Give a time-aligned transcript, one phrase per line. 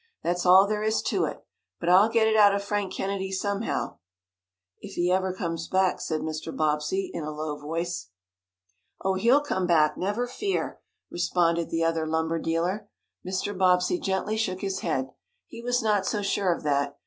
[0.23, 1.45] That's all there is to it.
[1.79, 3.99] But I'll get it out of Frank Kennedy, somehow."
[4.79, 6.51] "If he ever comes back," said Mr.
[6.57, 8.09] Bobbsey, in a low voice.
[9.01, 10.79] "Oh, he'll come back never fear!"
[11.11, 12.89] responded the other lumber dealer.
[13.23, 13.55] Mr.
[13.55, 15.11] Bobbsey gently shook his head.
[15.45, 16.97] He was not so sure of that.